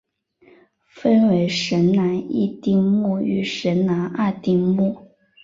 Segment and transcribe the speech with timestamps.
[0.87, 5.11] 分为神南一丁目与神南二丁目。